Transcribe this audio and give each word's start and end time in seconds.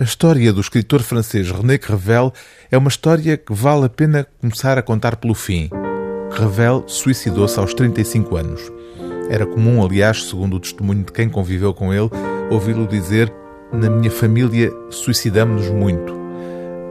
A 0.00 0.04
história 0.04 0.52
do 0.52 0.60
escritor 0.60 1.02
francês 1.02 1.50
René 1.50 1.76
Crevel 1.76 2.32
é 2.70 2.78
uma 2.78 2.86
história 2.86 3.36
que 3.36 3.52
vale 3.52 3.86
a 3.86 3.88
pena 3.88 4.28
começar 4.40 4.78
a 4.78 4.82
contar 4.82 5.16
pelo 5.16 5.34
fim. 5.34 5.68
Crevel 6.30 6.84
suicidou-se 6.86 7.58
aos 7.58 7.74
35 7.74 8.36
anos. 8.36 8.60
Era 9.28 9.44
comum, 9.44 9.84
aliás, 9.84 10.22
segundo 10.26 10.54
o 10.54 10.60
testemunho 10.60 11.02
de 11.02 11.10
quem 11.10 11.28
conviveu 11.28 11.74
com 11.74 11.92
ele, 11.92 12.08
ouvi-lo 12.48 12.86
dizer: 12.86 13.32
Na 13.72 13.90
minha 13.90 14.08
família 14.08 14.72
suicidamos-nos 14.88 15.68
muito. 15.68 16.16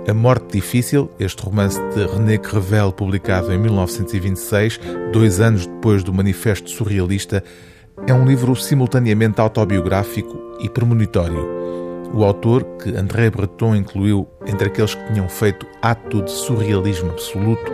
A 0.06 0.14
Morte 0.14 0.58
Difícil, 0.58 1.10
este 1.18 1.42
romance 1.42 1.80
de 1.96 2.06
René 2.08 2.38
Crevel, 2.38 2.92
publicado 2.92 3.54
em 3.54 3.58
1926, 3.58 4.82
dois 5.14 5.40
anos 5.40 5.66
depois 5.66 6.04
do 6.04 6.14
Manifesto 6.14 6.70
Surrealista, 6.70 7.42
é 8.06 8.14
um 8.14 8.26
livro 8.26 8.54
simultaneamente 8.54 9.40
autobiográfico 9.40 10.58
e 10.60 10.68
premonitório. 10.68 11.57
O 12.14 12.24
autor, 12.24 12.64
que 12.82 12.96
André 12.96 13.30
Breton 13.30 13.76
incluiu 13.76 14.28
entre 14.46 14.68
aqueles 14.68 14.96
que 14.96 15.14
tinham 15.14 15.28
feito 15.30 15.66
ato 15.82 16.22
de 16.22 16.32
surrealismo 16.32 17.12
absoluto, 17.12 17.72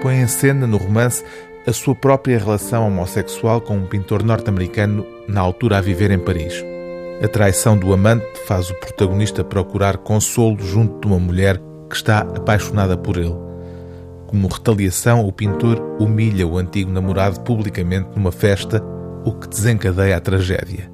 põe 0.00 0.16
em 0.16 0.26
cena 0.26 0.66
no 0.66 0.76
romance 0.76 1.24
a 1.66 1.72
sua 1.72 1.94
própria 1.94 2.38
relação 2.38 2.86
homossexual 2.86 3.60
com 3.60 3.76
um 3.76 3.86
pintor 3.86 4.22
norte-americano 4.22 5.06
na 5.28 5.40
altura 5.40 5.78
a 5.78 5.80
viver 5.80 6.10
em 6.10 6.18
Paris. 6.18 6.64
A 7.22 7.28
traição 7.28 7.76
do 7.76 7.92
amante 7.92 8.26
faz 8.46 8.68
o 8.70 8.74
protagonista 8.74 9.44
procurar 9.44 9.98
consolo 9.98 10.58
junto 10.60 11.00
de 11.00 11.06
uma 11.06 11.20
mulher 11.20 11.60
que 11.88 11.94
está 11.94 12.20
apaixonada 12.20 12.96
por 12.96 13.16
ele. 13.16 13.36
Como 14.26 14.48
retaliação, 14.48 15.24
o 15.24 15.30
pintor 15.30 15.78
humilha 16.00 16.46
o 16.48 16.58
antigo 16.58 16.90
namorado 16.90 17.40
publicamente 17.42 18.08
numa 18.16 18.32
festa, 18.32 18.82
o 19.24 19.32
que 19.32 19.46
desencadeia 19.46 20.16
a 20.16 20.20
tragédia. 20.20 20.90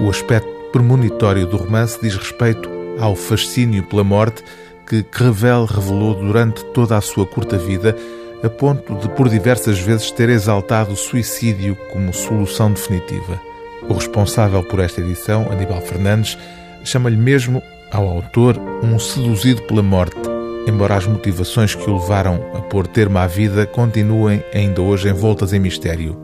O 0.00 0.08
aspecto 0.08 0.63
premonitório 0.74 1.46
do 1.46 1.56
romance 1.56 1.96
diz 2.02 2.16
respeito 2.16 2.68
ao 2.98 3.14
fascínio 3.14 3.84
pela 3.84 4.02
morte 4.02 4.42
que 4.88 5.04
Crevel 5.04 5.66
revelou 5.66 6.14
durante 6.16 6.64
toda 6.72 6.96
a 6.96 7.00
sua 7.00 7.24
curta 7.24 7.56
vida, 7.56 7.96
a 8.42 8.48
ponto 8.48 8.92
de 8.96 9.08
por 9.10 9.28
diversas 9.28 9.78
vezes 9.78 10.10
ter 10.10 10.28
exaltado 10.28 10.92
o 10.92 10.96
suicídio 10.96 11.76
como 11.92 12.12
solução 12.12 12.72
definitiva. 12.72 13.40
O 13.88 13.92
responsável 13.92 14.64
por 14.64 14.80
esta 14.80 15.00
edição, 15.00 15.46
Aníbal 15.48 15.80
Fernandes, 15.80 16.36
chama-lhe 16.82 17.16
mesmo 17.16 17.62
ao 17.92 18.08
autor 18.08 18.58
um 18.82 18.98
seduzido 18.98 19.62
pela 19.62 19.82
morte, 19.82 20.18
embora 20.66 20.96
as 20.96 21.06
motivações 21.06 21.72
que 21.76 21.88
o 21.88 22.00
levaram 22.00 22.44
a 22.52 22.60
pôr 22.60 22.88
termo 22.88 23.18
à 23.18 23.28
vida 23.28 23.64
continuem 23.64 24.42
ainda 24.52 24.82
hoje 24.82 25.08
envoltas 25.08 25.52
em 25.52 25.60
mistério 25.60 26.23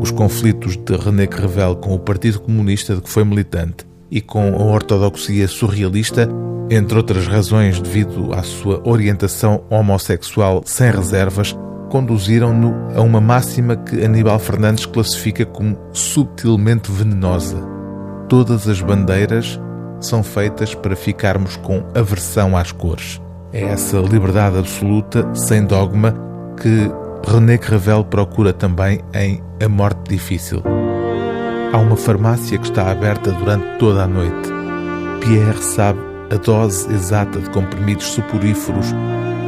os 0.00 0.10
conflitos 0.10 0.76
de 0.76 0.96
René 0.96 1.26
Crevel 1.26 1.76
com 1.76 1.94
o 1.94 1.98
Partido 1.98 2.40
Comunista 2.40 2.94
de 2.94 3.02
que 3.02 3.10
foi 3.10 3.24
militante 3.24 3.86
e 4.10 4.20
com 4.20 4.54
a 4.54 4.62
ortodoxia 4.62 5.46
surrealista, 5.48 6.28
entre 6.70 6.96
outras 6.96 7.26
razões 7.26 7.80
devido 7.80 8.32
à 8.32 8.42
sua 8.42 8.80
orientação 8.84 9.62
homossexual 9.70 10.62
sem 10.64 10.90
reservas, 10.90 11.56
conduziram-no 11.90 12.74
a 12.94 13.00
uma 13.00 13.20
máxima 13.20 13.76
que 13.76 14.04
Aníbal 14.04 14.38
Fernandes 14.38 14.86
classifica 14.86 15.44
como 15.44 15.78
subtilmente 15.92 16.90
venenosa. 16.90 17.56
Todas 18.28 18.68
as 18.68 18.80
bandeiras 18.80 19.58
são 20.00 20.22
feitas 20.22 20.74
para 20.74 20.94
ficarmos 20.94 21.56
com 21.56 21.82
aversão 21.94 22.56
às 22.56 22.72
cores. 22.72 23.20
É 23.52 23.62
essa 23.62 23.98
liberdade 23.98 24.58
absoluta, 24.58 25.34
sem 25.34 25.64
dogma, 25.64 26.14
que 26.60 26.90
René 27.30 27.58
Crevel 27.58 28.04
procura 28.04 28.54
também 28.54 29.00
em 29.12 29.42
A 29.62 29.68
Morte 29.68 30.08
Difícil. 30.08 30.62
Há 31.70 31.76
uma 31.76 31.94
farmácia 31.94 32.56
que 32.56 32.64
está 32.64 32.90
aberta 32.90 33.30
durante 33.32 33.78
toda 33.78 34.04
a 34.04 34.06
noite. 34.06 34.48
Pierre 35.20 35.62
sabe 35.62 36.00
a 36.30 36.36
dose 36.36 36.90
exata 36.90 37.38
de 37.38 37.50
comprimidos 37.50 38.06
suporíferos 38.06 38.86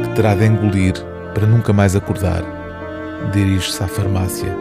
que 0.03 0.09
terá 0.13 0.35
de 0.35 0.45
engolir 0.45 0.93
para 1.33 1.47
nunca 1.47 1.73
mais 1.73 1.95
acordar. 1.95 2.43
Dirige-se 3.33 3.83
à 3.83 3.87
farmácia. 3.87 4.55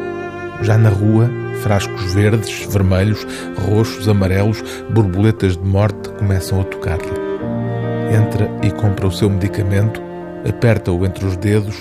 Já 0.62 0.78
na 0.78 0.88
rua, 0.88 1.31
frascos 1.62 2.14
verdes, 2.14 2.64
vermelhos, 2.70 3.26
roxos, 3.69 4.08
amarelos, 4.08 4.64
borboletas 4.88 5.58
de 5.58 5.64
morte 5.64 6.08
começam 6.08 6.62
a 6.62 6.64
tocar-lhe. 6.64 8.16
Entra 8.16 8.50
e 8.62 8.70
compra 8.70 9.06
o 9.06 9.12
seu 9.12 9.28
medicamento, 9.28 10.00
aperta-o 10.48 11.04
entre 11.04 11.26
os 11.26 11.37
dedos 11.37 11.76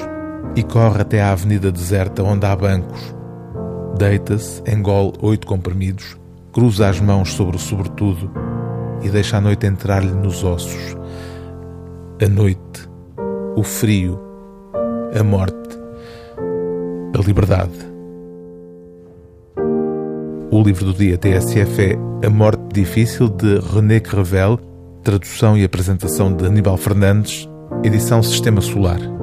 e 0.55 0.63
corre 0.63 1.01
até 1.01 1.21
à 1.21 1.31
avenida 1.31 1.71
deserta 1.71 2.23
onde 2.23 2.45
há 2.45 2.55
bancos. 2.55 3.15
Deita-se, 3.97 4.61
engole 4.67 5.13
oito 5.21 5.45
comprimidos, 5.45 6.17
cruza 6.51 6.87
as 6.87 6.99
mãos 6.99 7.33
sobre 7.33 7.55
o 7.55 7.59
sobretudo 7.59 8.31
e 9.01 9.09
deixa 9.09 9.37
a 9.37 9.41
noite 9.41 9.65
entrar-lhe 9.65 10.11
nos 10.11 10.43
ossos. 10.43 10.95
A 12.23 12.27
noite, 12.27 12.89
o 13.55 13.63
frio, 13.63 14.19
a 15.17 15.23
morte, 15.23 15.79
a 17.17 17.21
liberdade. 17.25 17.89
O 20.51 20.63
livro 20.63 20.85
do 20.85 20.93
dia 20.93 21.17
TSF 21.17 21.81
é 22.23 22.25
A 22.25 22.29
Morte 22.29 22.61
Difícil 22.73 23.29
de 23.29 23.59
René 23.59 23.99
Crevel, 23.99 24.59
tradução 25.03 25.55
e 25.55 25.63
apresentação 25.63 26.33
de 26.33 26.45
Aníbal 26.45 26.75
Fernandes, 26.75 27.47
edição 27.83 28.23
Sistema 28.23 28.59
Solar. 28.59 29.18